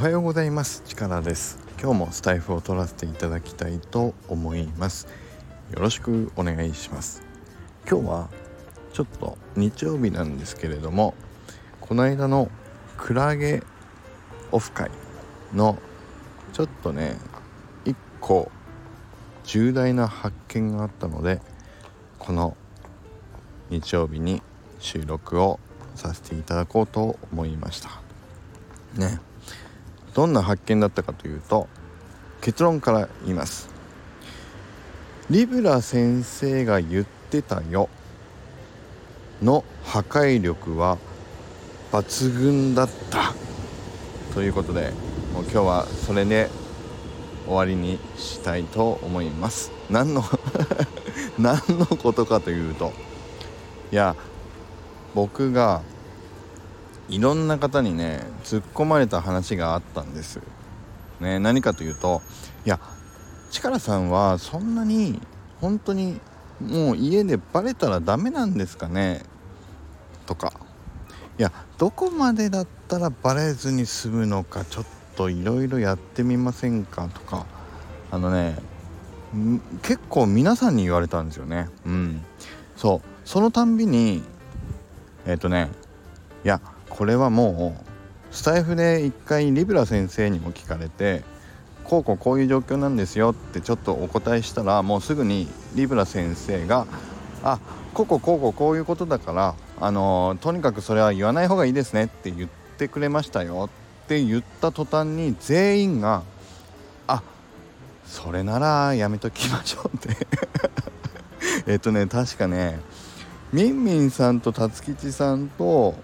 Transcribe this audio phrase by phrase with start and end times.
[0.00, 0.82] はようございます。
[0.86, 1.58] 力です。
[1.78, 5.06] 今日もスタイフを取らせていただきたいと思います。
[5.72, 7.22] よろしくお願いします。
[7.86, 8.30] 今日は
[8.94, 11.12] ちょっと日曜日なんですけれども
[11.82, 12.50] この間の
[12.96, 13.62] クラゲ
[14.52, 14.90] オフ会
[15.52, 15.76] の
[16.54, 17.18] ちょっとね
[17.84, 18.50] 一個
[19.44, 21.42] 重大な発見があったので
[22.18, 22.56] この
[23.68, 24.40] 日曜日に
[24.78, 25.60] 収録を
[25.94, 28.00] させていただこうと思いました。
[28.94, 29.20] ね。
[30.14, 31.68] どんな発見だったかというと
[32.40, 33.68] 結論から言います。
[35.28, 37.88] リブラ先生が言ってたよ。
[39.42, 40.98] の破壊力は
[41.92, 43.34] 抜群だった。
[44.34, 44.92] ということで
[45.34, 46.48] もう今日はそれで
[47.46, 49.70] 終わりにしたいと思います。
[49.90, 50.24] 何の
[51.38, 52.92] 何のことかというと
[53.92, 54.14] いや
[55.14, 55.82] 僕が
[57.10, 60.40] いろんな方にね突っ込まれた話があったんです。
[61.20, 62.22] ね、何かというと
[62.64, 62.80] いや
[63.50, 65.20] チカラさんはそんなに
[65.60, 66.18] 本当に
[66.60, 69.22] もう家でバレたらダメなんですかね？
[70.26, 70.52] とか。
[71.38, 74.84] いやどこまでだったらバレずに済むのかちょっ
[75.16, 77.08] といろいろやってみませんか？
[77.08, 77.46] とか。
[78.10, 78.56] あのね
[79.82, 81.68] 結構皆さんに言われたんですよね。
[81.86, 82.24] うん。
[82.76, 83.08] そう。
[83.24, 84.22] そのたんびに
[85.26, 85.70] えっ、ー、とね
[86.44, 86.60] いや
[87.00, 87.82] これはも
[88.30, 91.24] うスタイフで一回リブラ先生にも聞かれて
[91.82, 96.86] こうこうこういう状況なんですよってちょっとお答えしたらもうすぐにリブラ先生が
[97.42, 97.58] 「あ
[97.94, 103.70] こここうこうこういうことだからあのとにかくそれは言わない方がいいですね」って言ってくれましたよ
[104.04, 106.22] って言った途端に全員が
[107.08, 107.22] 「あ
[108.04, 110.26] それならやめときましょう」って。
[111.66, 112.78] えっとね確かね
[113.54, 115.94] みんみんさんと辰吉さんと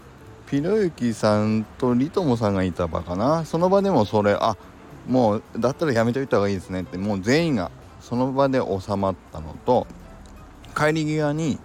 [0.46, 3.44] ピロユキさんとリトモさんがいた場かな。
[3.44, 4.56] その場でもそれあ
[5.08, 6.98] もうだったらやめといた方がいいですねって。
[6.98, 7.70] もう全員が
[8.00, 9.86] その場で収まったのと
[10.76, 11.58] 帰り際に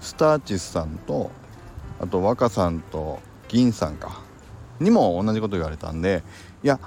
[0.00, 1.30] スターチスさんと
[2.00, 4.20] あと若さんと銀さんか
[4.80, 6.22] にも同じこと言われたんで
[6.62, 6.80] いや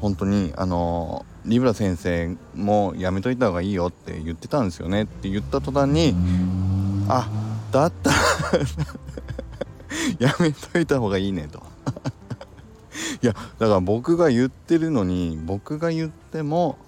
[0.00, 6.14] 本当にあのリブラ先生もやめといた方がいいよって言ってたんですよねって言った途端に
[7.08, 7.30] あ
[7.72, 8.16] だったら
[10.18, 11.62] やめといた方がいいねと。
[13.22, 16.78] いやだから僕が言ってるのに僕が言っても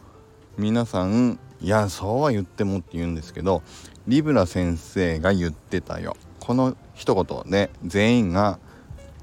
[0.56, 3.62] 皆さんいやそうは言ってもって言うんですけど
[4.06, 6.16] リブラ先生が言ってたよ。
[6.40, 8.58] この一言で全員が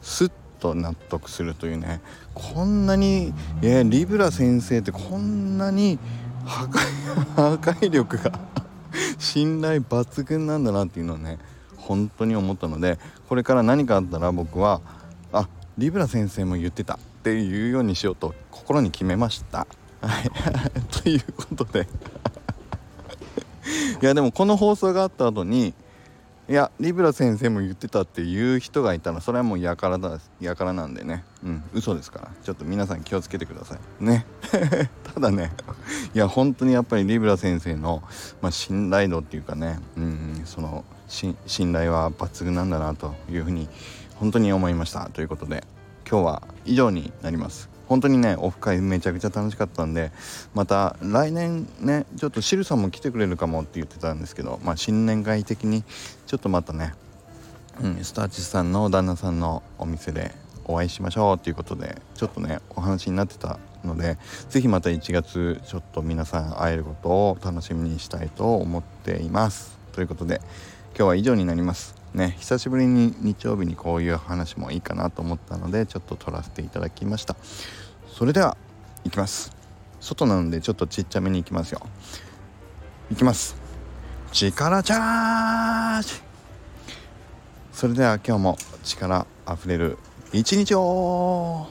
[0.01, 2.01] スッと納得するというね。
[2.35, 5.97] こんなに、えリブラ先生ってこんなに
[6.45, 6.79] 破壊
[7.35, 8.39] 破壊力が
[9.17, 11.39] 信頼抜群なんだなっていうのをね
[11.85, 12.97] 本当に思ったので
[13.29, 14.81] これから何かあったら僕は
[15.31, 15.47] あ
[15.77, 19.67] リブラ先生も言ってたっていうようにしようと心に決めました。
[20.01, 20.29] はい、
[21.03, 21.87] ということで
[24.01, 25.73] いやでもこの放送があった後に
[26.47, 31.23] いやリブラ先生も言ってたっていう人がいたらそれはもうやからだやからなんでね。
[31.43, 32.31] うん嘘ですから。
[32.43, 34.03] ちょっと皆さん気をつけてください。
[34.03, 34.27] ね。
[35.15, 35.51] ただね
[36.13, 38.03] いや本当にやっぱりリブラ先生の、
[38.41, 41.35] まあ、信頼度っていうかね、うん、その信
[41.73, 43.67] 頼は抜群なんだなというふうに
[44.15, 45.09] 本当に思いました。
[45.09, 45.63] ということで
[46.07, 47.74] 今日は以上になります。
[47.87, 50.11] 本当にねオフ会めちゃくちゃ楽しかったんで
[50.53, 55.83] また来年ねちょっとシルさんも来てくれるかもって言ってたんですけどまあ新年会的に
[56.25, 56.93] ちょっとまたね、
[57.81, 60.33] うん、スターチスさんの旦那さんのお店で
[60.65, 64.17] お会いしましょうということでちょっとねお話になってたので
[64.49, 69.77] 是非また1月ちょっと皆さん会えることを楽しみにしたいと思っています。
[69.93, 70.41] ということで
[70.97, 72.04] 今日は以上になります。
[72.15, 77.35] ね久しぶりに日曜日にこういう話もいいかなと思ったのでちょっと撮らせていただきました。
[78.07, 78.57] それでは
[79.03, 79.51] 行きます。
[79.99, 81.81] 外なのでちょっとちっちゃめに行きますよ。
[83.09, 83.55] 行きます。
[84.31, 86.21] 力チャージ。
[87.71, 89.97] それでは今日も力あふれる
[90.31, 91.67] 一日を。